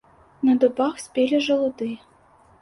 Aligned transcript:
На 0.47 0.55
дубах 0.63 0.95
спелі 1.03 1.43
жалуды. 1.49 1.91